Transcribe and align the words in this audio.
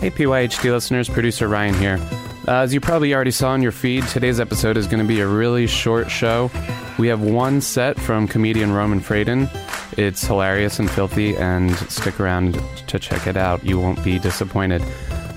Hey, 0.00 0.10
PYHT 0.10 0.70
listeners, 0.70 1.08
producer 1.08 1.48
Ryan 1.48 1.74
here. 1.74 1.98
Uh, 2.46 2.62
as 2.62 2.72
you 2.72 2.80
probably 2.80 3.12
already 3.12 3.32
saw 3.32 3.52
in 3.56 3.62
your 3.62 3.72
feed, 3.72 4.06
today's 4.06 4.38
episode 4.38 4.76
is 4.76 4.86
going 4.86 5.02
to 5.02 5.08
be 5.08 5.18
a 5.18 5.26
really 5.26 5.66
short 5.66 6.08
show. 6.08 6.52
We 7.00 7.08
have 7.08 7.20
one 7.20 7.60
set 7.60 7.98
from 7.98 8.28
comedian 8.28 8.72
Roman 8.72 9.00
Freyden. 9.00 9.50
It's 9.96 10.24
hilarious 10.24 10.78
and 10.78 10.88
filthy, 10.88 11.36
and 11.36 11.74
stick 11.90 12.20
around 12.20 12.62
to 12.86 13.00
check 13.00 13.26
it 13.26 13.36
out. 13.36 13.64
You 13.64 13.80
won't 13.80 14.02
be 14.04 14.20
disappointed. 14.20 14.82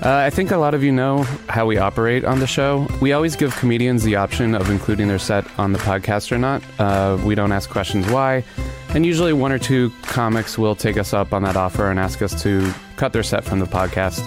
Uh, 0.00 0.22
I 0.26 0.30
think 0.30 0.52
a 0.52 0.58
lot 0.58 0.74
of 0.74 0.84
you 0.84 0.92
know 0.92 1.24
how 1.48 1.66
we 1.66 1.78
operate 1.78 2.24
on 2.24 2.38
the 2.38 2.46
show. 2.46 2.86
We 3.00 3.12
always 3.12 3.34
give 3.34 3.56
comedians 3.56 4.04
the 4.04 4.14
option 4.14 4.54
of 4.54 4.70
including 4.70 5.08
their 5.08 5.18
set 5.18 5.44
on 5.58 5.72
the 5.72 5.80
podcast 5.80 6.30
or 6.30 6.38
not. 6.38 6.62
Uh, 6.78 7.18
we 7.24 7.34
don't 7.34 7.50
ask 7.50 7.68
questions 7.68 8.08
why. 8.10 8.44
And 8.94 9.04
usually, 9.04 9.32
one 9.32 9.50
or 9.50 9.58
two 9.58 9.90
comics 10.02 10.56
will 10.56 10.76
take 10.76 10.98
us 10.98 11.12
up 11.12 11.32
on 11.32 11.42
that 11.42 11.56
offer 11.56 11.90
and 11.90 11.98
ask 11.98 12.22
us 12.22 12.40
to 12.44 12.72
cut 12.94 13.12
their 13.12 13.24
set 13.24 13.42
from 13.42 13.58
the 13.58 13.66
podcast. 13.66 14.24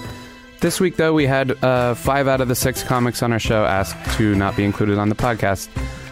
This 0.65 0.79
week, 0.79 0.95
though, 0.95 1.13
we 1.13 1.27
had 1.27 1.63
uh, 1.63 1.93
five 1.93 2.27
out 2.27 2.41
of 2.41 2.47
the 2.47 2.55
six 2.55 2.81
comics 2.81 3.21
on 3.21 3.31
our 3.31 3.37
show 3.37 3.65
asked 3.65 4.17
to 4.17 4.33
not 4.33 4.57
be 4.57 4.63
included 4.63 4.97
on 4.97 5.09
the 5.09 5.15
podcast. 5.15 5.69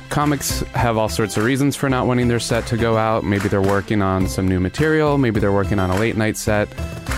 Comics 0.09 0.59
have 0.75 0.95
all 0.95 1.09
sorts 1.09 1.37
of 1.37 1.43
reasons 1.43 1.75
for 1.75 1.89
not 1.89 2.05
wanting 2.05 2.27
their 2.27 2.39
set 2.39 2.67
to 2.67 2.77
go 2.77 2.95
out. 2.95 3.23
Maybe 3.23 3.49
they're 3.49 3.63
working 3.63 4.03
on 4.03 4.27
some 4.27 4.47
new 4.47 4.59
material, 4.59 5.17
maybe 5.17 5.39
they're 5.39 5.51
working 5.51 5.79
on 5.79 5.89
a 5.89 5.97
late 5.97 6.17
night 6.17 6.37
set, 6.37 6.69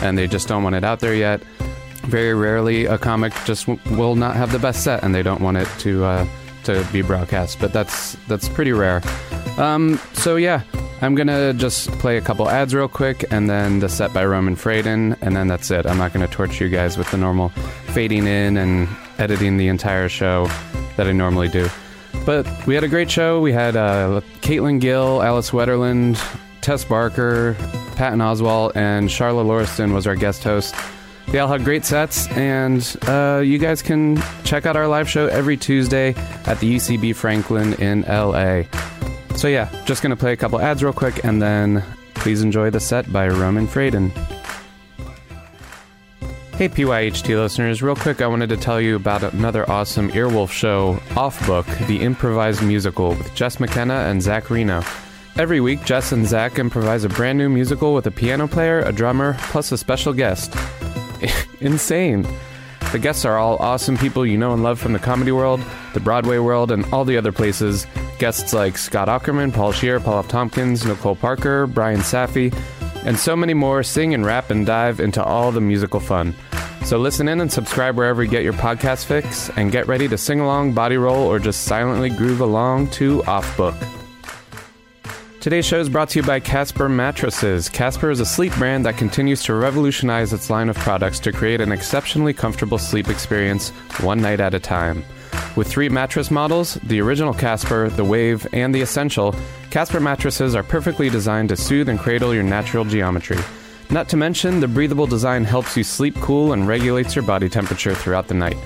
and 0.02 0.17
they 0.17 0.27
just 0.27 0.48
don't 0.48 0.63
want 0.63 0.77
it 0.77 0.85
out 0.85 1.02
there 1.02 1.13
yet. 1.13 1.43
Very 2.03 2.34
rarely, 2.34 2.85
a 2.85 2.98
comic 2.98 3.34
just 3.43 3.65
w- 3.65 3.98
will 3.98 4.15
not 4.15 4.38
have 4.38 4.54
the 4.54 4.59
best 4.59 4.85
set, 4.85 5.04
and 5.04 5.13
they 5.13 5.21
don't 5.21 5.41
want 5.41 5.57
it 5.57 5.67
to 5.79 6.05
uh, 6.05 6.26
to 6.63 6.88
be 6.93 7.02
broadcast. 7.02 7.59
But 7.59 7.73
that's 7.73 8.13
that's 8.29 8.48
pretty 8.48 8.71
rare. 8.71 9.02
Um, 9.57 9.99
so 10.13 10.38
yeah, 10.38 10.63
I'm 11.02 11.13
gonna 11.16 11.54
just 11.54 11.91
play 11.99 12.17
a 12.17 12.22
couple 12.22 12.49
ads 12.49 12.73
real 12.73 12.88
quick, 12.88 13.26
and 13.31 13.49
then 13.49 13.80
the 13.80 13.90
set 13.90 14.13
by 14.13 14.26
Roman 14.26 14.55
Freyden, 14.55 15.16
and 15.21 15.35
then 15.35 15.48
that's 15.48 15.70
it. 15.70 15.85
I'm 15.85 15.98
not 15.98 16.13
gonna 16.13 16.27
torture 16.27 16.66
you 16.66 16.70
guys 16.70 16.98
with 16.98 17.12
the 17.12 17.18
normal 17.18 17.49
fading 17.94 18.27
in 18.27 18.58
and 18.58 18.88
editing 19.18 19.58
the 19.58 19.68
entire 19.68 20.10
show 20.10 20.48
that 20.98 21.07
I 21.07 21.12
normally 21.12 21.49
do. 21.49 21.68
But 22.26 22.48
we 22.65 22.74
had 22.74 22.84
a 22.84 22.87
great 22.87 23.12
show. 23.12 23.41
We 23.41 23.52
had 23.52 23.76
uh, 23.76 24.21
Caitlin 24.41 24.79
Gill, 24.79 25.21
Alice 25.21 25.52
Wetterlund, 25.52 26.18
Tess 26.62 26.84
Barker, 26.85 27.55
Patton 27.96 28.20
Oswalt, 28.20 28.76
and 28.76 29.12
Charlotte 29.12 29.43
Lauriston 29.43 29.93
was 29.93 30.07
our 30.07 30.15
guest 30.15 30.43
host. 30.43 30.76
They 31.27 31.40
all 31.40 31.48
had 31.48 31.63
great 31.63 31.85
sets, 31.85 32.27
and 32.30 32.96
uh, 33.07 33.41
you 33.43 33.57
guys 33.57 33.82
can 33.82 34.21
check 34.43 34.65
out 34.65 34.76
our 34.76 34.87
live 34.87 35.09
show 35.09 35.27
every 35.27 35.57
Tuesday 35.57 36.13
at 36.46 36.59
the 36.59 36.76
UCB 36.76 37.15
Franklin 37.15 37.74
in 37.74 38.02
LA. 38.04 38.63
So, 39.35 39.47
yeah, 39.47 39.69
just 39.85 40.01
gonna 40.01 40.15
play 40.15 40.33
a 40.33 40.37
couple 40.37 40.59
ads 40.59 40.83
real 40.83 40.93
quick, 40.93 41.23
and 41.23 41.41
then 41.41 41.83
please 42.15 42.41
enjoy 42.41 42.69
the 42.69 42.79
set 42.79 43.11
by 43.11 43.27
Roman 43.27 43.67
Freyden. 43.67 44.11
Hey, 46.57 46.69
PYHT 46.69 47.35
listeners, 47.35 47.83
real 47.83 47.97
quick, 47.97 48.21
I 48.21 48.27
wanted 48.27 48.47
to 48.47 48.55
tell 48.57 48.79
you 48.79 48.95
about 48.95 49.23
another 49.23 49.69
awesome 49.69 50.09
Earwolf 50.11 50.51
show, 50.51 50.97
Off 51.17 51.45
Book, 51.45 51.65
the 51.87 51.99
improvised 51.99 52.63
musical 52.63 53.09
with 53.09 53.35
Jess 53.35 53.59
McKenna 53.59 54.05
and 54.09 54.21
Zach 54.21 54.49
Reino. 54.49 54.81
Every 55.37 55.59
week, 55.59 55.83
Jess 55.83 56.13
and 56.13 56.25
Zach 56.25 56.57
improvise 56.57 57.03
a 57.03 57.09
brand 57.09 57.37
new 57.37 57.49
musical 57.49 57.93
with 57.93 58.07
a 58.07 58.11
piano 58.11 58.47
player, 58.47 58.79
a 58.79 58.93
drummer, 58.93 59.35
plus 59.49 59.73
a 59.73 59.77
special 59.77 60.13
guest. 60.13 60.55
Insane. 61.59 62.25
The 62.96 62.99
guests 62.99 63.26
are 63.26 63.38
all 63.38 63.57
awesome 63.57 63.98
people 63.98 64.25
you 64.25 64.38
know 64.38 64.53
and 64.53 64.63
love 64.63 64.79
from 64.79 64.94
the 64.94 65.00
comedy 65.00 65.34
world, 65.34 65.62
the 65.94 66.00
Broadway 66.00 66.38
world, 66.38 66.72
and 66.72 66.85
all 66.94 67.03
the 67.03 67.18
other 67.18 67.34
places. 67.34 67.85
Guests 68.19 68.53
like 68.53 68.78
Scott 68.78 69.09
Aukerman, 69.09 69.53
Paul 69.53 69.74
Scheer, 69.74 70.00
Paul 70.00 70.19
F. 70.19 70.29
Tompkins, 70.29 70.85
Nicole 70.85 71.18
Parker, 71.18 71.68
Brian 71.68 72.00
Safi, 72.00 72.57
and 73.03 73.19
so 73.19 73.35
many 73.35 73.53
more 73.53 73.84
sing 73.84 74.13
and 74.13 74.25
rap 74.25 74.50
and 74.50 74.66
dive 74.66 75.02
into 75.02 75.22
all 75.22 75.52
the 75.52 75.59
musical 75.59 76.00
fun. 76.00 76.34
So 76.85 76.97
listen 76.97 77.28
in 77.28 77.41
and 77.41 77.52
subscribe 77.52 77.97
wherever 77.97 78.24
you 78.24 78.31
get 78.31 78.44
your 78.44 78.53
podcast 78.53 79.03
fix, 79.03 79.50
and 79.57 79.74
get 79.74 79.90
ready 79.90 80.07
to 80.07 80.18
sing 80.18 80.40
along, 80.40 80.72
body 80.72 80.96
roll, 80.96 81.28
or 81.28 81.38
just 81.38 81.66
silently 81.66 82.09
groove 82.09 82.40
along 82.40 82.91
to 82.91 83.22
Off 83.25 83.57
Book. 83.57 83.75
Today's 85.45 85.67
show 85.67 85.79
is 85.79 85.89
brought 85.89 86.09
to 86.09 86.17
you 86.17 86.25
by 86.25 86.39
Casper 86.39 86.89
Mattresses. 86.89 87.69
Casper 87.69 88.09
is 88.09 88.19
a 88.19 88.25
sleep 88.25 88.51
brand 88.56 88.83
that 88.88 88.97
continues 88.97 89.44
to 89.44 89.53
revolutionize 89.53 90.33
its 90.33 90.50
line 90.50 90.69
of 90.69 90.75
products 90.78 91.19
to 91.19 91.31
create 91.31 91.61
an 91.61 91.72
exceptionally 91.72 92.33
comfortable 92.33 92.79
sleep 92.79 93.09
experience 93.09 93.69
one 94.01 94.19
night 94.19 94.39
at 94.39 94.56
a 94.56 94.59
time. 94.59 95.06
With 95.56 95.67
three 95.67 95.88
mattress 95.88 96.31
models, 96.31 96.79
the 96.85 97.00
original 97.00 97.31
Casper, 97.31 97.91
the 97.91 98.03
Wave, 98.03 98.47
and 98.53 98.73
the 98.73 98.81
Essential, 98.81 99.35
Casper 99.69 100.00
mattresses 100.00 100.56
are 100.56 100.63
perfectly 100.63 101.11
designed 101.11 101.50
to 101.50 101.56
soothe 101.56 101.89
and 101.89 102.00
cradle 102.00 102.33
your 102.33 102.41
natural 102.41 102.83
geometry. 102.83 103.38
Not 103.91 104.09
to 104.09 104.17
mention, 104.17 104.59
the 104.59 104.67
breathable 104.67 105.06
design 105.06 105.44
helps 105.44 105.77
you 105.77 105.83
sleep 105.83 106.16
cool 106.16 106.53
and 106.53 106.67
regulates 106.67 107.16
your 107.16 107.23
body 107.23 107.50
temperature 107.50 107.94
throughout 107.94 108.27
the 108.27 108.33
night. 108.33 108.57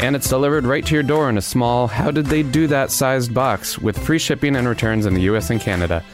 And 0.00 0.14
it's 0.14 0.28
delivered 0.28 0.64
right 0.64 0.86
to 0.86 0.94
your 0.94 1.02
door 1.02 1.28
in 1.28 1.36
a 1.36 1.42
small, 1.42 1.88
how 1.88 2.12
did 2.12 2.26
they 2.26 2.44
do 2.44 2.68
that 2.68 2.92
sized 2.92 3.34
box 3.34 3.78
with 3.78 3.98
free 3.98 4.20
shipping 4.20 4.54
and 4.54 4.68
returns 4.68 5.06
in 5.06 5.14
the 5.14 5.22
US 5.22 5.50
and 5.50 5.60
Canada. 5.60 6.04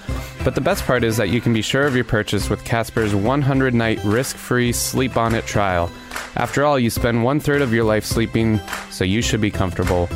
But 0.43 0.55
the 0.55 0.63
best 0.63 0.85
part 0.85 1.05
is 1.05 1.19
that 1.19 1.29
you 1.29 1.41
can 1.43 1.53
be 1.53 1.61
sure 1.61 1.87
of 1.87 1.95
your 1.95 2.05
purchase 2.05 2.49
with 2.49 2.65
Casper's 2.65 3.15
100 3.15 3.75
night 3.75 4.03
risk 4.03 4.37
free 4.37 4.73
sleep 4.73 5.19
on 5.19 5.35
it 5.35 5.45
trial. 5.47 5.91
After 6.37 6.65
all, 6.65 6.79
you 6.79 6.89
spend 6.89 7.25
one 7.25 7.41
third 7.41 7.61
of 7.61 7.75
your 7.75 7.85
life 7.85 8.05
sleeping, 8.05 8.59
so 8.91 9.05
you 9.05 9.21
should 9.21 9.43
be 9.43 9.51
comfortable. 9.51 10.09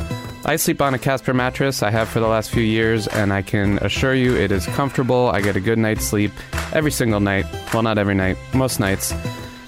I 0.45 0.55
sleep 0.55 0.81
on 0.81 0.95
a 0.95 0.99
Casper 0.99 1.33
mattress, 1.33 1.83
I 1.83 1.91
have 1.91 2.09
for 2.09 2.19
the 2.19 2.27
last 2.27 2.49
few 2.49 2.63
years, 2.63 3.07
and 3.07 3.31
I 3.31 3.43
can 3.43 3.77
assure 3.79 4.15
you 4.15 4.35
it 4.35 4.51
is 4.51 4.65
comfortable. 4.67 5.29
I 5.29 5.41
get 5.41 5.55
a 5.55 5.61
good 5.61 5.77
night's 5.77 6.05
sleep 6.05 6.31
every 6.73 6.91
single 6.91 7.19
night. 7.19 7.45
Well, 7.71 7.83
not 7.83 7.99
every 7.99 8.15
night, 8.15 8.37
most 8.53 8.79
nights. 8.79 9.13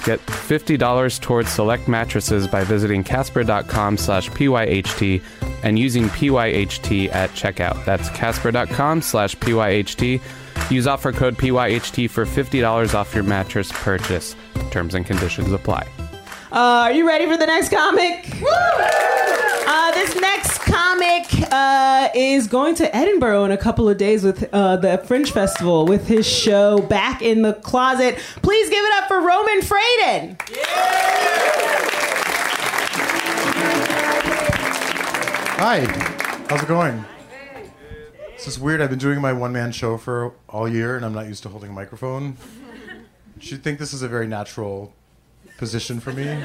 Get 0.04 0.20
$50 0.26 1.22
towards 1.22 1.50
select 1.50 1.88
mattresses 1.88 2.48
by 2.48 2.64
visiting 2.64 3.04
casper.com 3.04 3.98
slash 3.98 4.30
PYHT 4.30 5.22
and 5.64 5.78
using 5.78 6.06
PYHT 6.06 7.14
at 7.14 7.30
checkout. 7.32 7.86
That's 7.86 8.10
casper.com 8.10 9.02
slash 9.02 9.36
PYHT. 9.36 10.22
Use 10.72 10.88
offer 10.88 11.12
code 11.12 11.38
PYHT 11.38 12.10
for 12.10 12.26
$50 12.26 12.96
off 12.96 13.14
your 13.14 13.24
mattress 13.24 13.72
purchase. 13.72 14.36
Terms 14.72 14.96
and 14.96 15.06
conditions 15.06 15.52
apply. 15.52 15.88
Uh, 16.52 16.84
are 16.86 16.92
you 16.92 17.08
ready 17.08 17.26
for 17.28 17.38
the 17.38 17.46
next 17.46 17.70
comic? 17.70 18.28
Uh, 18.44 19.01
is 22.34 22.48
going 22.48 22.76
to 22.76 22.96
Edinburgh 22.96 23.46
in 23.46 23.52
a 23.52 23.58
couple 23.58 23.90
of 23.90 23.98
days 23.98 24.24
with 24.24 24.48
uh, 24.54 24.78
the 24.78 24.98
Fringe 25.00 25.32
Festival 25.32 25.86
with 25.86 26.08
his 26.08 26.26
show 26.28 26.80
Back 26.80 27.22
in 27.22 27.42
the 27.42 27.54
Closet. 27.54 28.18
Please 28.42 28.70
give 28.70 28.84
it 28.84 28.94
up 28.96 29.08
for 29.08 29.20
Roman 29.20 29.62
Freyden. 29.62 30.38
Hi, 35.58 35.86
how's 36.50 36.64
it 36.64 36.68
going? 36.68 37.06
This 38.34 38.48
is 38.48 38.58
weird. 38.60 38.82
I've 38.82 38.90
been 38.90 38.98
doing 39.00 39.22
my 39.22 39.34
one 39.34 39.52
man 39.52 39.72
show 39.72 39.98
for 39.98 40.34
all 40.50 40.68
year 40.68 40.96
and 40.96 41.06
I'm 41.06 41.14
not 41.14 41.28
used 41.28 41.44
to 41.44 41.50
holding 41.50 41.70
a 41.70 41.74
microphone. 41.74 42.38
Should 43.40 43.64
think 43.64 43.78
this 43.78 43.94
is 43.94 44.02
a 44.02 44.08
very 44.08 44.28
natural 44.28 44.94
position 45.58 46.00
for 46.00 46.12
me. 46.12 46.28
I 46.28 46.36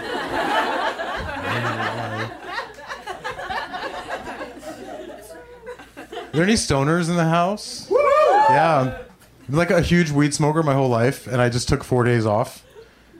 don't 1.54 1.76
know 1.76 1.94
why. 1.96 2.42
Are 6.25 6.25
there 6.36 6.44
any 6.44 6.54
stoners 6.54 7.08
in 7.08 7.16
the 7.16 7.24
house? 7.24 7.90
Yeah. 7.90 8.98
I'm 9.48 9.54
like 9.54 9.70
a 9.70 9.80
huge 9.80 10.10
weed 10.10 10.34
smoker 10.34 10.62
my 10.62 10.74
whole 10.74 10.88
life, 10.88 11.26
and 11.26 11.40
I 11.40 11.48
just 11.48 11.68
took 11.68 11.82
four 11.84 12.04
days 12.04 12.26
off. 12.26 12.64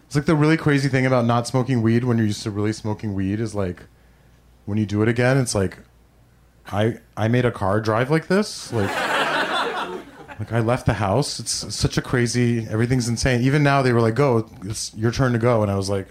It's 0.07 0.15
like 0.15 0.27
the 0.27 0.37
really 0.37 0.57
crazy 0.57 0.89
thing 0.89 1.07
about 1.07 1.25
not 1.25 1.47
smoking 1.47 1.83
weed 1.83 2.05
when 2.05 2.17
you're 2.19 2.27
used 2.27 2.43
to 2.45 2.51
really 2.51 2.73
smoking 2.73 3.15
weed 3.15 3.41
is 3.41 3.55
like 3.55 3.85
when 4.65 4.79
you 4.79 4.87
do 4.87 5.03
it 5.03 5.09
again, 5.09 5.37
it's 5.39 5.55
like 5.55 5.79
I 6.67 6.99
I 7.17 7.29
made 7.29 7.45
a 7.45 7.51
car 7.51 7.81
drive 7.81 8.11
like 8.11 8.29
this. 8.29 8.73
Like 8.73 8.91
like 10.39 10.53
I 10.53 10.61
left 10.61 10.87
the 10.87 10.95
house. 10.95 11.41
It's 11.41 11.75
such 11.75 11.97
a 11.97 12.03
crazy 12.03 12.67
everything's 12.69 13.09
insane. 13.09 13.41
Even 13.43 13.63
now 13.63 13.83
they 13.83 13.93
were 13.93 14.01
like, 14.01 14.15
Go, 14.15 14.49
it's 14.65 14.95
your 14.95 15.11
turn 15.11 15.33
to 15.33 15.39
go 15.39 15.63
and 15.63 15.71
I 15.71 15.77
was 15.77 15.89
like 15.89 16.09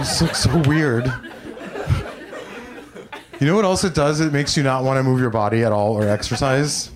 This 0.00 0.22
looks 0.22 0.38
so 0.44 0.62
weird. 0.66 1.12
You 3.38 3.46
know 3.46 3.54
what 3.54 3.66
else 3.66 3.84
it 3.84 3.94
does? 3.94 4.20
It 4.20 4.32
makes 4.32 4.56
you 4.56 4.62
not 4.62 4.82
want 4.82 4.96
to 4.96 5.02
move 5.02 5.20
your 5.20 5.28
body 5.28 5.62
at 5.62 5.72
all 5.72 5.92
or 5.92 6.08
exercise. 6.08 6.90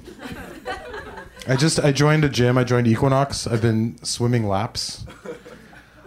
I 1.46 1.56
just 1.56 1.80
I 1.80 1.92
joined 1.92 2.24
a 2.24 2.30
gym. 2.30 2.56
I 2.56 2.64
joined 2.64 2.86
Equinox. 2.86 3.46
I've 3.46 3.60
been 3.60 4.02
swimming 4.02 4.48
laps. 4.48 5.04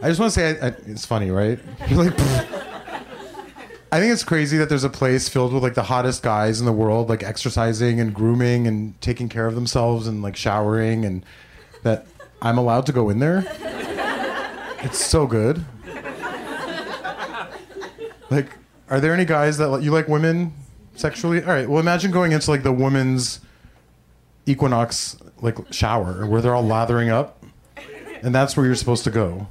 I 0.02 0.08
just 0.10 0.20
want 0.20 0.34
to 0.34 0.40
say 0.40 0.60
I, 0.60 0.70
I, 0.70 0.70
it's 0.88 1.06
funny, 1.06 1.30
right? 1.30 1.60
You're 1.88 2.04
like, 2.06 2.20
I 3.92 4.00
think 4.00 4.12
it's 4.12 4.24
crazy 4.24 4.58
that 4.58 4.68
there's 4.68 4.84
a 4.84 4.90
place 4.90 5.30
filled 5.30 5.54
with 5.54 5.62
like 5.62 5.76
the 5.76 5.84
hottest 5.84 6.24
guys 6.24 6.60
in 6.60 6.66
the 6.66 6.74
world, 6.74 7.10
like 7.10 7.22
exercising 7.22 8.00
and 8.00 8.12
grooming 8.12 8.66
and 8.66 9.00
taking 9.02 9.30
care 9.30 9.46
of 9.46 9.54
themselves 9.54 10.08
and 10.08 10.24
like 10.24 10.36
showering, 10.36 11.06
and 11.06 11.24
that 11.84 12.08
I'm 12.42 12.58
allowed 12.58 12.88
to 12.88 12.92
go 12.92 13.12
in 13.12 13.20
there. 13.20 13.46
It's 14.80 14.98
so 14.98 15.28
good. 15.28 15.64
Like, 18.30 18.52
are 18.90 19.00
there 19.00 19.14
any 19.14 19.26
guys 19.26 19.58
that 19.58 19.82
you 19.82 19.92
like 19.92 20.08
women 20.08 20.54
sexually? 20.96 21.42
All 21.42 21.50
right. 21.50 21.70
Well, 21.70 21.80
imagine 21.80 22.12
going 22.12 22.32
into 22.32 22.50
like 22.52 22.64
the 22.64 22.72
women's 22.72 23.40
Equinox 24.46 25.18
like 25.42 25.58
shower 25.72 26.26
where 26.26 26.42
they're 26.42 26.56
all 26.56 26.66
lathering 26.66 27.10
up, 27.10 27.44
and 28.22 28.34
that's 28.34 28.56
where 28.58 28.66
you're 28.66 28.76
supposed 28.76 29.04
to 29.06 29.12
go. 29.12 29.48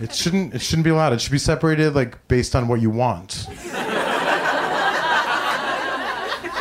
It 0.00 0.12
shouldn't. 0.12 0.54
It 0.54 0.60
shouldn't 0.60 0.84
be 0.84 0.90
allowed. 0.90 1.12
It 1.12 1.20
should 1.20 1.32
be 1.32 1.38
separated 1.38 1.94
like 1.94 2.26
based 2.28 2.56
on 2.56 2.68
what 2.68 2.80
you 2.80 2.90
want. 2.90 3.46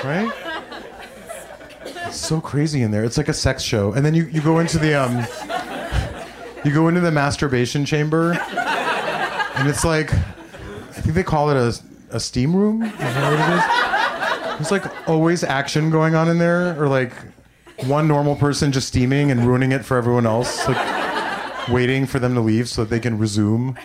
right? 0.03 0.31
It's 2.07 2.17
so 2.17 2.39
crazy 2.39 2.81
in 2.83 2.91
there. 2.91 3.03
It's 3.03 3.17
like 3.17 3.29
a 3.29 3.33
sex 3.33 3.63
show, 3.63 3.93
and 3.93 4.05
then 4.05 4.13
you, 4.13 4.25
you 4.25 4.41
go 4.41 4.59
into 4.59 4.77
the 4.77 4.93
um, 4.93 5.25
you 6.63 6.71
go 6.73 6.87
into 6.89 7.01
the 7.01 7.11
masturbation 7.11 7.85
chamber, 7.85 8.33
and 9.55 9.67
it's 9.67 9.83
like, 9.85 10.13
I 10.13 11.01
think 11.01 11.15
they 11.15 11.23
call 11.23 11.49
it 11.49 11.57
a 11.57 11.81
a 12.13 12.19
steam 12.19 12.55
room. 12.55 12.83
Is 12.83 12.91
that 12.97 13.31
what 13.31 13.39
it 13.39 13.57
is? 13.57 14.69
There's 14.69 14.71
like 14.71 15.09
always 15.09 15.43
action 15.43 15.89
going 15.89 16.15
on 16.15 16.29
in 16.29 16.37
there, 16.37 16.81
or 16.81 16.87
like 16.87 17.11
one 17.85 18.07
normal 18.07 18.35
person 18.35 18.71
just 18.71 18.87
steaming 18.87 19.31
and 19.31 19.45
ruining 19.45 19.71
it 19.71 19.83
for 19.83 19.97
everyone 19.97 20.25
else, 20.25 20.67
like 20.67 21.67
waiting 21.69 22.05
for 22.05 22.19
them 22.19 22.35
to 22.35 22.39
leave 22.39 22.69
so 22.69 22.83
that 22.83 22.89
they 22.89 22.99
can 22.99 23.17
resume. 23.17 23.77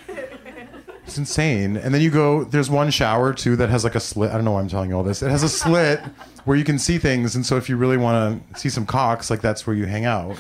It's 1.05 1.17
insane. 1.17 1.79
And 1.79 1.95
then 1.95 2.03
you 2.03 2.11
go, 2.11 2.45
there's 2.45 2.69
one 2.69 2.91
shower 2.91 3.33
too 3.33 3.57
that 3.57 3.71
has 3.71 3.83
like 3.83 3.95
a 3.95 4.01
slit. 4.01 4.31
I 4.31 4.35
don't 4.35 4.45
know 4.45 4.53
why 4.53 4.61
I'm 4.61 4.69
telling 4.69 4.91
you 4.91 4.97
all 4.97 5.03
this. 5.03 5.23
It 5.23 5.31
has 5.31 5.43
a 5.43 5.49
slit 5.49 6.01
where 6.45 6.57
you 6.57 6.65
can 6.65 6.79
see 6.79 6.99
things. 6.99 7.35
And 7.35 7.47
so 7.47 7.57
if 7.57 7.71
you 7.71 7.79
really 7.79 7.97
want 7.97 8.47
to 8.53 8.61
see 8.61 8.69
some 8.69 8.85
cocks, 8.85 9.31
like 9.31 9.41
that's 9.41 9.67
where 9.67 9.75
you 9.75 9.87
hang 9.87 10.05
out. 10.05 10.37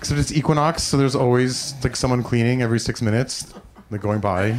Except 0.00 0.18
it's 0.18 0.32
Equinox, 0.32 0.82
so 0.82 0.96
there's 0.96 1.14
always 1.14 1.74
like 1.84 1.94
someone 1.94 2.22
cleaning 2.22 2.62
every 2.62 2.80
six 2.80 3.02
minutes, 3.02 3.52
like 3.90 4.00
going 4.00 4.18
by. 4.18 4.58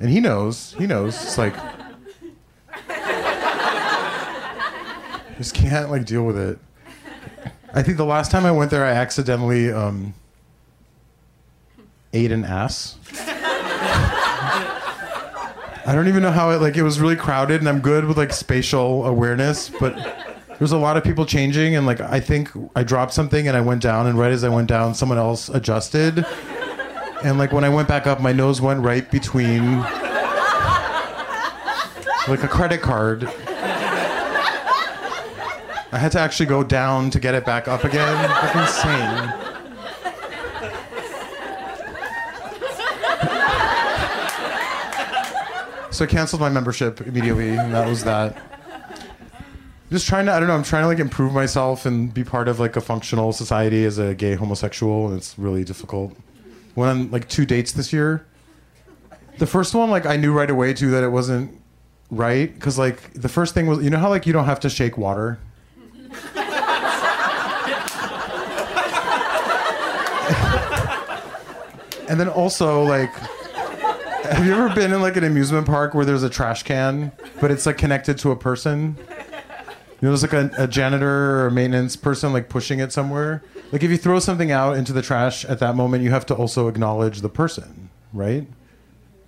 And 0.00 0.08
he 0.08 0.18
knows. 0.18 0.74
He 0.78 0.86
knows. 0.86 1.22
It's 1.22 1.36
like, 1.36 1.54
just 5.36 5.54
can't 5.54 5.90
like 5.90 6.06
deal 6.06 6.24
with 6.24 6.38
it. 6.38 6.58
I 7.74 7.82
think 7.82 7.98
the 7.98 8.06
last 8.06 8.30
time 8.30 8.46
I 8.46 8.52
went 8.52 8.70
there, 8.70 8.86
I 8.86 8.92
accidentally 8.92 9.70
um, 9.70 10.14
ate 12.14 12.32
an 12.32 12.46
ass. 12.46 12.96
I 15.86 15.94
don't 15.94 16.08
even 16.08 16.22
know 16.22 16.30
how 16.30 16.48
it 16.48 16.62
like 16.62 16.78
it 16.78 16.82
was 16.82 16.98
really 16.98 17.16
crowded 17.16 17.60
and 17.60 17.68
I'm 17.68 17.80
good 17.80 18.06
with 18.06 18.16
like 18.16 18.32
spatial 18.32 19.04
awareness, 19.04 19.68
but 19.68 20.23
there 20.54 20.60
was 20.60 20.72
a 20.72 20.78
lot 20.78 20.96
of 20.96 21.02
people 21.02 21.26
changing 21.26 21.74
and 21.74 21.84
like 21.84 22.00
I 22.00 22.20
think 22.20 22.48
I 22.76 22.84
dropped 22.84 23.12
something 23.12 23.48
and 23.48 23.56
I 23.56 23.60
went 23.60 23.82
down 23.82 24.06
and 24.06 24.16
right 24.16 24.30
as 24.30 24.44
I 24.44 24.48
went 24.48 24.68
down 24.68 24.94
someone 24.94 25.18
else 25.18 25.48
adjusted. 25.48 26.24
And 27.24 27.38
like 27.38 27.52
when 27.52 27.64
I 27.64 27.68
went 27.68 27.88
back 27.88 28.06
up 28.06 28.20
my 28.20 28.32
nose 28.32 28.60
went 28.60 28.80
right 28.80 29.10
between 29.10 29.80
like 32.28 32.42
a 32.44 32.48
credit 32.48 32.80
card. 32.80 33.24
I 35.92 35.98
had 35.98 36.12
to 36.12 36.20
actually 36.20 36.46
go 36.46 36.62
down 36.64 37.10
to 37.10 37.20
get 37.20 37.34
it 37.34 37.44
back 37.44 37.68
up 37.68 37.84
again. 37.84 38.14
That's 38.22 38.76
insane. 38.76 39.32
So 45.92 46.04
I 46.04 46.08
canceled 46.08 46.40
my 46.40 46.48
membership 46.48 47.00
immediately, 47.02 47.50
and 47.50 47.72
that 47.72 47.86
was 47.86 48.02
that. 48.04 48.53
Just 49.90 50.08
trying 50.08 50.26
to, 50.26 50.32
I 50.32 50.38
don't 50.40 50.48
know, 50.48 50.54
I'm 50.54 50.62
trying 50.62 50.82
to 50.82 50.88
like 50.88 50.98
improve 50.98 51.32
myself 51.32 51.86
and 51.86 52.12
be 52.12 52.24
part 52.24 52.48
of 52.48 52.58
like 52.58 52.76
a 52.76 52.80
functional 52.80 53.32
society 53.32 53.84
as 53.84 53.98
a 53.98 54.14
gay 54.14 54.34
homosexual, 54.34 55.08
and 55.08 55.16
it's 55.16 55.38
really 55.38 55.62
difficult. 55.62 56.16
Went 56.74 56.90
on 56.90 57.10
like 57.10 57.28
two 57.28 57.44
dates 57.46 57.72
this 57.72 57.92
year. 57.92 58.26
The 59.38 59.46
first 59.46 59.74
one, 59.74 59.90
like 59.90 60.06
I 60.06 60.16
knew 60.16 60.32
right 60.32 60.50
away 60.50 60.74
too 60.74 60.90
that 60.92 61.04
it 61.04 61.10
wasn't 61.10 61.60
right, 62.10 62.52
because 62.52 62.78
like 62.78 63.12
the 63.12 63.28
first 63.28 63.54
thing 63.54 63.66
was, 63.66 63.84
you 63.84 63.90
know 63.90 63.98
how 63.98 64.08
like 64.08 64.26
you 64.26 64.32
don't 64.32 64.46
have 64.46 64.60
to 64.60 64.70
shake 64.70 64.96
water. 64.96 65.38
and 72.08 72.20
then 72.20 72.28
also 72.28 72.82
like 72.82 73.10
have 74.24 74.46
you 74.46 74.54
ever 74.54 74.74
been 74.74 74.92
in 74.92 75.02
like 75.02 75.16
an 75.16 75.24
amusement 75.24 75.66
park 75.66 75.92
where 75.92 76.06
there's 76.06 76.22
a 76.22 76.30
trash 76.30 76.62
can, 76.62 77.12
but 77.40 77.50
it's 77.50 77.66
like 77.66 77.76
connected 77.76 78.16
to 78.18 78.30
a 78.30 78.36
person? 78.36 78.96
You 80.04 80.10
know, 80.10 80.16
there's 80.16 80.30
like 80.30 80.58
a, 80.58 80.64
a 80.64 80.68
janitor 80.68 81.08
or 81.08 81.46
a 81.46 81.50
maintenance 81.50 81.96
person 81.96 82.34
like 82.34 82.50
pushing 82.50 82.78
it 82.78 82.92
somewhere. 82.92 83.42
Like 83.72 83.82
if 83.82 83.90
you 83.90 83.96
throw 83.96 84.18
something 84.18 84.50
out 84.50 84.76
into 84.76 84.92
the 84.92 85.00
trash 85.00 85.46
at 85.46 85.60
that 85.60 85.76
moment, 85.76 86.02
you 86.02 86.10
have 86.10 86.26
to 86.26 86.34
also 86.34 86.68
acknowledge 86.68 87.22
the 87.22 87.30
person, 87.30 87.88
right? 88.12 88.46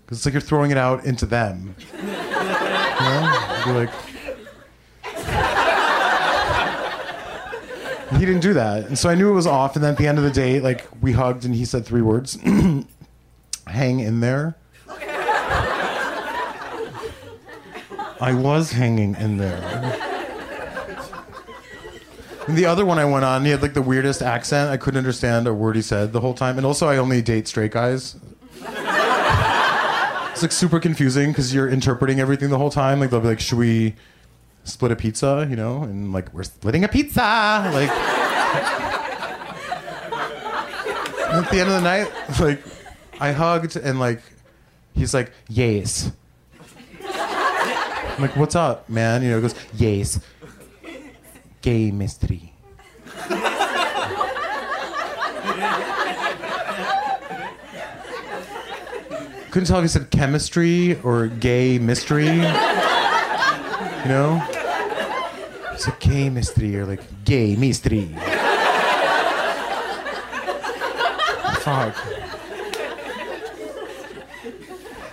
Because 0.04 0.18
it's 0.18 0.26
like 0.26 0.34
you're 0.34 0.42
throwing 0.42 0.70
it 0.70 0.76
out 0.76 1.06
into 1.06 1.24
them. 1.24 1.74
You 2.02 3.02
know? 3.02 3.62
You're 3.66 3.74
like. 3.74 3.90
He 8.18 8.26
didn't 8.26 8.40
do 8.40 8.52
that, 8.54 8.86
and 8.86 8.98
so 8.98 9.08
I 9.10 9.14
knew 9.14 9.30
it 9.30 9.34
was 9.34 9.46
off. 9.46 9.76
And 9.76 9.84
then 9.84 9.92
at 9.92 9.98
the 9.98 10.06
end 10.06 10.16
of 10.18 10.24
the 10.24 10.30
date, 10.30 10.62
like 10.62 10.86
we 11.02 11.12
hugged, 11.12 11.44
and 11.44 11.54
he 11.54 11.64
said 11.66 11.84
three 11.84 12.00
words: 12.00 12.38
"Hang 13.66 14.00
in 14.00 14.20
there." 14.20 14.56
I 18.18 18.32
was 18.34 18.72
hanging 18.72 19.14
in 19.16 19.36
there. 19.36 20.05
And 22.46 22.56
the 22.56 22.66
other 22.66 22.86
one 22.86 22.98
I 22.98 23.04
went 23.04 23.24
on, 23.24 23.44
he 23.44 23.50
had 23.50 23.60
like 23.60 23.74
the 23.74 23.82
weirdest 23.82 24.22
accent. 24.22 24.70
I 24.70 24.76
couldn't 24.76 24.98
understand 24.98 25.46
a 25.48 25.54
word 25.54 25.74
he 25.76 25.82
said 25.82 26.12
the 26.12 26.20
whole 26.20 26.34
time. 26.34 26.56
And 26.58 26.66
also, 26.66 26.88
I 26.88 26.96
only 26.98 27.20
date 27.20 27.48
straight 27.48 27.72
guys. 27.72 28.16
It's 30.32 30.42
like 30.42 30.52
super 30.52 30.78
confusing 30.78 31.30
because 31.30 31.54
you're 31.54 31.68
interpreting 31.68 32.20
everything 32.20 32.50
the 32.50 32.58
whole 32.58 32.70
time. 32.70 33.00
Like 33.00 33.10
they'll 33.10 33.20
be 33.20 33.28
like, 33.28 33.40
"Should 33.40 33.58
we 33.58 33.94
split 34.64 34.92
a 34.92 34.96
pizza?" 34.96 35.46
You 35.48 35.56
know, 35.56 35.82
and 35.82 36.12
like 36.12 36.32
we're 36.34 36.42
splitting 36.42 36.84
a 36.84 36.88
pizza. 36.88 37.70
Like 37.72 37.88
at 41.30 41.50
the 41.50 41.58
end 41.58 41.70
of 41.70 41.74
the 41.74 41.80
night, 41.80 42.12
like 42.38 42.62
I 43.18 43.32
hugged 43.32 43.76
and 43.76 43.98
like 43.98 44.20
he's 44.94 45.14
like, 45.14 45.32
"Yes." 45.48 46.12
I'm 47.02 48.20
like, 48.22 48.36
"What's 48.36 48.54
up, 48.54 48.88
man?" 48.90 49.22
You 49.22 49.30
know, 49.30 49.36
he 49.36 49.42
goes, 49.42 49.54
"Yes." 49.74 50.20
Gay 51.66 51.90
mystery. 51.90 52.52
Couldn't 59.50 59.66
tell 59.66 59.78
if 59.78 59.82
he 59.82 59.88
said 59.88 60.12
chemistry 60.12 61.00
or 61.00 61.26
gay 61.26 61.80
mystery. 61.80 62.26
You 62.26 62.42
know? 64.06 64.46
It's 65.72 65.88
a 65.88 65.96
gay 65.98 66.30
mystery 66.30 66.78
or 66.78 66.86
like 66.86 67.02
gay 67.24 67.56
mystery. 67.56 68.14
Fuck. 71.62 71.96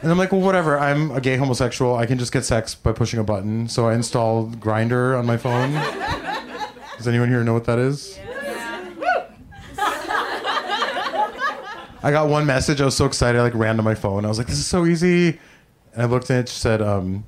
And 0.04 0.12
I'm 0.12 0.20
like, 0.20 0.32
well, 0.32 0.42
whatever. 0.42 0.78
I'm 0.78 1.10
a 1.10 1.20
gay 1.20 1.38
homosexual. 1.38 1.96
I 1.96 2.06
can 2.06 2.20
just 2.20 2.32
get 2.32 2.46
sex 2.46 2.76
by 2.76 2.92
pushing 2.92 3.20
a 3.20 3.24
button. 3.24 3.68
So 3.68 3.88
I 3.88 3.96
installed 3.96 4.60
Grindr 4.60 5.18
on 5.18 5.26
my 5.26 5.38
phone. 5.38 5.74
Does 7.04 7.10
anyone 7.10 7.28
here 7.28 7.44
know 7.44 7.52
what 7.52 7.66
that 7.66 7.80
is? 7.80 8.18
I 12.02 12.12
got 12.12 12.30
one 12.30 12.46
message. 12.46 12.80
I 12.80 12.86
was 12.86 12.96
so 12.96 13.06
excited. 13.06 13.40
I 13.40 13.42
like 13.42 13.56
ran 13.56 13.76
to 13.76 13.84
my 13.84 13.94
phone. 13.94 14.24
I 14.24 14.30
was 14.30 14.38
like, 14.38 14.48
"This 14.48 14.58
is 14.58 14.66
so 14.66 14.86
easy." 14.86 15.38
And 15.92 16.02
I 16.02 16.06
looked 16.06 16.32
at 16.32 16.46
it. 16.46 16.48
Said, 16.48 16.82
um, 16.82 17.26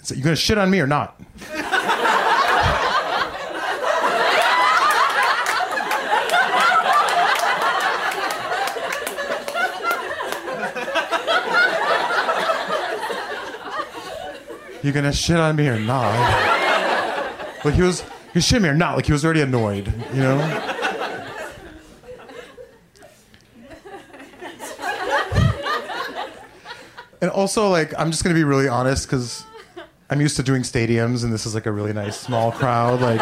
it 0.00 0.16
"You 0.16 0.24
gonna 0.24 0.34
shit 0.34 0.56
on 0.56 0.70
me 0.70 0.80
or 0.80 0.86
not?" 0.86 1.20
You 14.82 14.92
gonna 14.92 15.12
shit 15.12 15.36
on 15.36 15.56
me 15.56 15.68
or 15.68 15.78
not? 15.78 16.14
Like 17.62 17.74
he 17.74 17.82
was, 17.82 18.02
me 18.34 18.68
or 18.68 18.74
not? 18.74 18.96
Like 18.96 19.06
he 19.06 19.12
was 19.12 19.24
already 19.24 19.40
annoyed, 19.40 19.92
you 20.12 20.20
know. 20.20 20.74
And 27.20 27.30
also, 27.30 27.68
like, 27.68 27.92
I'm 27.98 28.12
just 28.12 28.22
gonna 28.22 28.34
be 28.34 28.44
really 28.44 28.68
honest 28.68 29.08
because 29.08 29.44
I'm 30.08 30.20
used 30.20 30.36
to 30.36 30.42
doing 30.42 30.62
stadiums, 30.62 31.24
and 31.24 31.32
this 31.32 31.46
is 31.46 31.54
like 31.54 31.66
a 31.66 31.72
really 31.72 31.92
nice 31.92 32.18
small 32.18 32.52
crowd. 32.52 33.00
Like, 33.00 33.20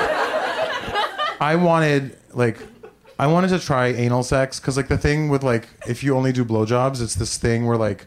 I 1.41 1.57
wanted, 1.57 2.17
like, 2.35 2.59
I 3.19 3.27
wanted 3.27 3.49
to 3.49 3.59
try 3.59 3.89
anal 3.89 4.23
sex 4.23 4.61
because, 4.61 4.77
like, 4.77 4.89
the 4.89 4.99
thing 4.99 5.31
with 5.31 5.43
like, 5.43 5.69
if 5.87 6.05
you 6.05 6.15
only 6.15 6.33
do 6.33 6.45
blowjobs, 6.45 7.01
it's 7.01 7.15
this 7.15 7.39
thing 7.39 7.67
where 7.67 7.79
like, 7.79 8.07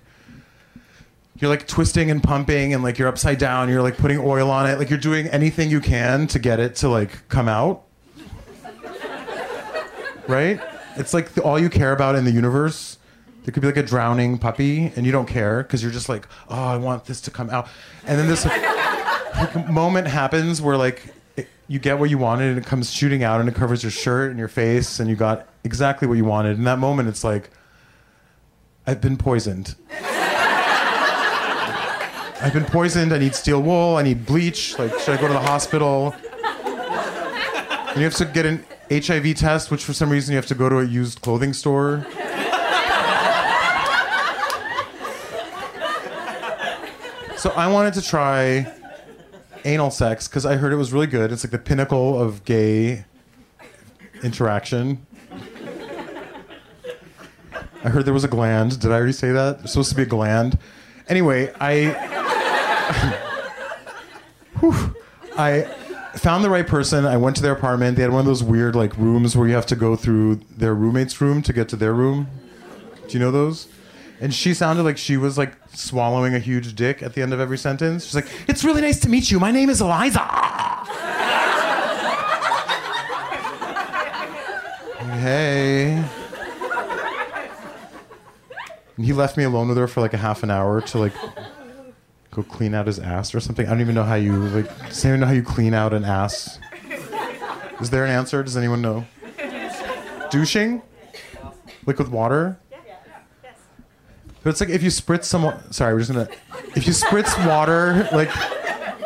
you're 1.39 1.49
like 1.49 1.67
twisting 1.67 2.11
and 2.11 2.21
pumping, 2.21 2.73
and 2.73 2.83
like 2.83 2.97
you're 2.97 3.07
upside 3.07 3.37
down. 3.37 3.69
You're 3.69 3.81
like 3.81 3.97
putting 3.97 4.19
oil 4.19 4.51
on 4.51 4.69
it. 4.69 4.77
Like 4.77 4.89
you're 4.89 4.99
doing 4.99 5.27
anything 5.27 5.69
you 5.69 5.79
can 5.79 6.27
to 6.27 6.39
get 6.39 6.59
it 6.59 6.75
to 6.77 6.89
like 6.89 7.27
come 7.29 7.47
out. 7.47 7.83
Right? 10.27 10.59
It's 10.95 11.13
like 11.13 11.29
the, 11.29 11.41
all 11.41 11.57
you 11.57 11.69
care 11.69 11.93
about 11.93 12.15
in 12.15 12.25
the 12.25 12.31
universe. 12.31 12.97
There 13.43 13.53
could 13.53 13.61
be 13.61 13.67
like 13.67 13.77
a 13.77 13.83
drowning 13.83 14.37
puppy, 14.37 14.91
and 14.95 15.05
you 15.05 15.11
don't 15.11 15.27
care 15.27 15.63
because 15.63 15.81
you're 15.81 15.91
just 15.91 16.09
like, 16.09 16.27
oh, 16.49 16.61
I 16.61 16.77
want 16.77 17.05
this 17.05 17.21
to 17.21 17.31
come 17.31 17.49
out. 17.49 17.67
And 18.05 18.19
then 18.19 18.27
this, 18.27 18.45
like, 18.45 18.61
moment 19.69 20.07
happens 20.07 20.61
where 20.61 20.77
like 20.77 21.13
it, 21.37 21.47
you 21.67 21.79
get 21.79 21.99
what 21.99 22.09
you 22.09 22.17
wanted 22.17 22.49
and 22.49 22.57
it 22.57 22.65
comes 22.65 22.91
shooting 22.91 23.23
out 23.23 23.39
and 23.39 23.47
it 23.47 23.55
covers 23.55 23.83
your 23.83 23.91
shirt 23.91 24.29
and 24.29 24.39
your 24.39 24.47
face 24.47 24.99
and 24.99 25.09
you 25.09 25.15
got 25.15 25.47
exactly 25.63 26.07
what 26.07 26.17
you 26.17 26.25
wanted. 26.25 26.57
In 26.57 26.65
that 26.65 26.79
moment, 26.79 27.09
it's 27.09 27.23
like 27.23 27.49
I've 28.85 29.01
been 29.01 29.17
poisoned. 29.17 29.75
I've 32.41 32.53
been 32.53 32.65
poisoned. 32.65 33.13
I 33.13 33.17
need 33.17 33.35
steel 33.35 33.61
wool. 33.61 33.97
I 33.97 34.03
need 34.03 34.25
bleach. 34.25 34.77
Like, 34.79 34.97
should 34.99 35.17
I 35.17 35.21
go 35.21 35.27
to 35.27 35.33
the 35.33 35.39
hospital? 35.39 36.15
And 36.63 37.97
you 37.97 38.03
have 38.03 38.15
to 38.15 38.25
get 38.25 38.45
an 38.45 38.65
HIV 38.89 39.35
test, 39.35 39.71
which 39.71 39.83
for 39.83 39.93
some 39.93 40.09
reason 40.09 40.31
you 40.31 40.37
have 40.37 40.45
to 40.47 40.55
go 40.55 40.69
to 40.69 40.79
a 40.79 40.85
used 40.85 41.21
clothing 41.21 41.53
store. 41.53 42.05
So 47.37 47.51
I 47.51 47.67
wanted 47.67 47.93
to 47.93 48.01
try 48.01 48.69
anal 49.65 49.91
sex 49.91 50.27
because 50.27 50.45
I 50.45 50.55
heard 50.55 50.73
it 50.73 50.75
was 50.75 50.91
really 50.91 51.07
good. 51.07 51.31
It's 51.31 51.43
like 51.43 51.51
the 51.51 51.57
pinnacle 51.57 52.21
of 52.21 52.43
gay 52.45 53.05
interaction. 54.23 55.05
I 57.83 57.89
heard 57.89 58.03
there 58.05 58.13
was 58.13 58.25
a 58.25 58.27
gland. 58.27 58.79
Did 58.79 58.91
I 58.91 58.95
already 58.95 59.13
say 59.13 59.31
that? 59.31 59.59
There's 59.59 59.71
supposed 59.71 59.89
to 59.91 59.95
be 59.95 60.01
a 60.01 60.05
gland. 60.05 60.57
Anyway, 61.07 61.51
I 61.59 62.18
I 65.37 65.63
found 66.15 66.43
the 66.43 66.49
right 66.49 66.67
person. 66.67 67.05
I 67.05 67.17
went 67.17 67.35
to 67.37 67.41
their 67.41 67.53
apartment. 67.53 67.95
They 67.95 68.01
had 68.01 68.11
one 68.11 68.19
of 68.21 68.25
those 68.25 68.43
weird 68.43 68.75
like 68.75 68.97
rooms 68.97 69.37
where 69.37 69.47
you 69.47 69.53
have 69.55 69.65
to 69.67 69.75
go 69.75 69.95
through 69.95 70.41
their 70.57 70.75
roommate's 70.75 71.21
room 71.21 71.41
to 71.43 71.53
get 71.53 71.69
to 71.69 71.75
their 71.75 71.93
room. 71.93 72.27
Do 73.07 73.13
you 73.13 73.19
know 73.19 73.31
those? 73.31 73.67
And 74.21 74.33
she 74.33 74.53
sounded 74.53 74.83
like 74.83 74.97
she 74.97 75.15
was 75.15 75.37
like 75.37 75.55
swallowing 75.73 76.35
a 76.35 76.39
huge 76.39 76.75
dick 76.75 77.01
at 77.01 77.13
the 77.13 77.21
end 77.21 77.33
of 77.33 77.39
every 77.39 77.57
sentence. 77.57 78.05
She's 78.05 78.15
like, 78.15 78.27
"It's 78.47 78.65
really 78.65 78.81
nice 78.81 78.99
to 79.01 79.09
meet 79.09 79.31
you. 79.31 79.39
My 79.39 79.51
name 79.51 79.69
is 79.69 79.79
Eliza." 79.79 80.19
hey. 85.21 86.03
And 88.97 89.05
he 89.05 89.13
left 89.13 89.37
me 89.37 89.45
alone 89.45 89.69
with 89.69 89.77
her 89.77 89.87
for 89.87 90.01
like 90.01 90.13
a 90.13 90.17
half 90.17 90.43
an 90.43 90.51
hour 90.51 90.81
to 90.81 90.97
like 90.97 91.13
go 92.31 92.43
clean 92.43 92.73
out 92.73 92.87
his 92.87 92.99
ass 92.99 93.33
or 93.33 93.39
something. 93.39 93.65
I 93.65 93.69
don't 93.69 93.81
even 93.81 93.95
know 93.95 94.03
how 94.03 94.15
you 94.15 94.33
like. 94.33 94.87
Does 94.87 95.03
anyone 95.05 95.21
know 95.21 95.27
how 95.27 95.33
you 95.33 95.43
clean 95.43 95.73
out 95.73 95.93
an 95.93 96.05
ass? 96.05 96.59
Is 97.81 97.89
there 97.89 98.05
an 98.05 98.11
answer? 98.11 98.43
Does 98.43 98.57
anyone 98.57 98.81
know? 98.81 99.05
Douching, 100.29 100.81
like 101.85 101.97
with 101.97 102.09
water. 102.09 102.59
Yeah. 102.71 102.77
But 104.43 104.51
it's 104.51 104.61
like 104.61 104.69
if 104.69 104.83
you 104.83 104.89
spritz 104.89 105.25
some. 105.25 105.51
Sorry, 105.71 105.93
we're 105.93 105.99
just 105.99 106.11
gonna. 106.11 106.29
If 106.75 106.85
you 106.85 106.93
spritz 106.93 107.33
water, 107.47 108.07
like 108.11 108.29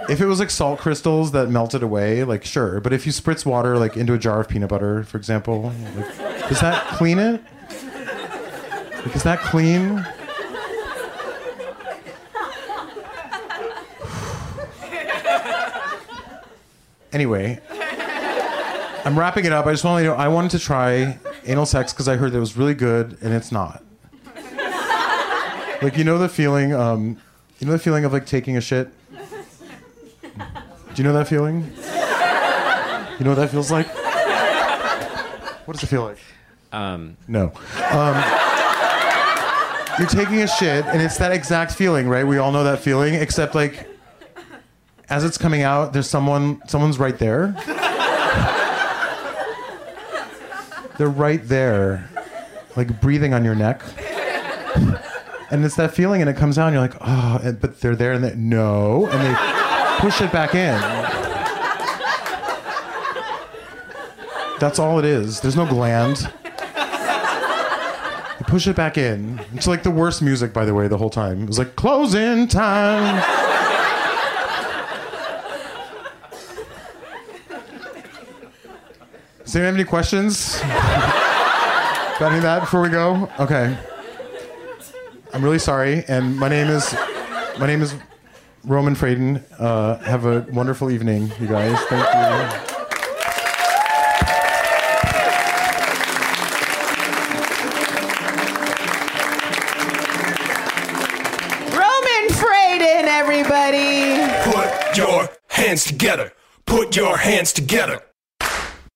if 0.10 0.20
it 0.20 0.26
was 0.26 0.40
like 0.40 0.50
salt 0.50 0.80
crystals 0.80 1.32
that 1.32 1.50
melted 1.50 1.82
away, 1.82 2.24
like 2.24 2.44
sure. 2.44 2.82
But 2.82 2.94
if 2.94 3.06
you 3.06 3.12
spritz 3.12 3.46
water 3.46 3.78
like 3.78 3.96
into 3.96 4.14
a 4.14 4.18
jar 4.18 4.42
of 4.42 4.50
peanut 4.50 4.70
butter, 4.70 5.04
for 5.04 5.18
example, 5.18 5.74
like, 5.96 6.18
does 6.50 6.60
that 6.60 6.86
clean 6.98 7.20
it? 7.20 7.42
Like, 9.06 9.16
is 9.16 9.24
that 9.24 9.40
clean? 9.40 10.06
Anyway, 17.14 17.60
I'm 19.06 19.18
wrapping 19.18 19.46
it 19.46 19.52
up. 19.52 19.66
I 19.68 19.72
just 19.72 19.84
want 19.84 20.02
to 20.02 20.10
know 20.10 20.16
I 20.16 20.28
wanted 20.28 20.52
to 20.52 20.60
try 20.60 21.18
anal 21.46 21.66
sex 21.66 21.94
because 21.94 22.08
I 22.08 22.16
heard 22.16 22.32
that 22.34 22.38
it 22.38 22.42
was 22.42 22.58
really 22.58 22.74
good, 22.74 23.18
and 23.22 23.34
it's 23.34 23.52
not. 23.52 23.84
Like 25.82 25.98
you 25.98 26.04
know 26.04 26.18
the 26.18 26.30
feeling, 26.30 26.74
um, 26.74 27.18
you 27.60 27.68
know 27.68 27.74
the 27.74 27.80
feeling 27.80 28.06
of 28.06 28.14
like 28.14 28.26
taking 28.26 28.58
a 28.58 28.62
shit. 28.62 28.90
Do 30.24 31.02
you 31.02 31.04
know 31.04 31.14
that 31.14 31.28
feeling? 31.28 31.72
You 33.20 33.26
know 33.26 33.32
what 33.32 33.36
that 33.36 33.50
feels 33.52 33.70
like? 33.72 33.88
What 35.68 35.74
does 35.76 35.84
it 35.84 35.88
feel 35.88 36.04
like? 36.04 36.18
Um, 36.72 37.16
No. 37.28 37.52
Um, 37.92 38.24
you're 40.00 40.08
taking 40.08 40.40
a 40.42 40.48
shit, 40.48 40.86
and 40.86 41.02
it's 41.02 41.18
that 41.18 41.32
exact 41.32 41.74
feeling, 41.74 42.08
right? 42.10 42.26
We 42.26 42.38
all 42.38 42.52
know 42.52 42.64
that 42.64 42.80
feeling, 42.80 43.14
except 43.14 43.54
like, 43.54 43.88
as 45.14 45.24
it's 45.24 45.38
coming 45.38 45.62
out, 45.62 45.94
there's 45.94 46.10
someone, 46.10 46.60
someone's 46.68 46.98
right 46.98 47.18
there. 47.20 47.54
They're 50.98 51.08
right 51.10 51.42
there, 51.48 52.10
like 52.76 53.00
breathing 53.02 53.34
on 53.34 53.44
your 53.46 53.56
neck. 53.56 53.82
And 55.52 55.64
it's 55.64 55.76
that 55.76 55.94
feeling, 55.94 56.22
and 56.22 56.30
it 56.30 56.36
comes 56.36 56.58
out, 56.58 56.68
and 56.68 56.74
you're 56.74 56.82
like, 56.82 56.96
oh, 57.02 57.40
and- 57.44 57.60
but 57.62 57.80
they're 57.80 57.96
there, 57.96 58.14
and 58.14 58.24
they, 58.24 58.34
no, 58.36 59.08
and 59.08 59.22
they 59.22 59.36
push 60.00 60.20
it 60.22 60.32
back 60.32 60.56
in. 60.56 60.80
That's 64.60 64.80
all 64.80 64.98
it 64.98 65.06
is. 65.06 65.42
There's 65.42 65.56
no 65.56 65.66
gland. 65.68 66.32
You 68.40 68.46
push 68.48 68.66
it 68.68 68.76
back 68.76 68.98
in. 68.98 69.40
It's 69.54 69.68
like 69.68 69.84
the 69.84 69.92
worst 69.92 70.22
music, 70.22 70.54
by 70.54 70.66
the 70.66 70.74
way, 70.74 70.88
the 70.88 70.98
whole 70.98 71.10
time. 71.10 71.44
It 71.44 71.48
was 71.48 71.60
like 71.60 71.76
closing 71.76 72.48
time. 72.48 73.22
Does 79.54 79.60
anyone 79.60 79.74
have 79.76 79.82
any 79.82 79.88
questions? 79.88 80.60
Got 82.18 82.32
any 82.32 82.38
of 82.38 82.42
that 82.42 82.62
before 82.62 82.82
we 82.82 82.90
go? 82.90 83.30
Okay. 83.40 83.78
I'm 85.32 85.44
really 85.44 85.60
sorry, 85.60 86.04
and 86.08 86.36
my 86.40 86.50
name 86.50 86.70
is 86.70 86.96
my 87.60 87.68
name 87.68 87.84
is 87.84 87.94
Roman 88.64 88.96
Fraden. 88.96 89.44
Uh, 89.60 90.00
have 90.00 90.26
a 90.26 90.48
wonderful 90.52 90.90
evening, 90.90 91.32
you 91.40 91.46
guys. 91.46 91.78
Thank 91.82 92.04
you. 92.16 92.32
Roman 101.78 102.28
Fraden, 102.40 103.04
everybody. 103.04 104.18
Put 104.52 104.98
your 104.98 105.30
hands 105.50 105.84
together. 105.84 106.34
Put 106.66 106.96
your 106.96 107.18
hands 107.18 107.54
together. 107.54 108.02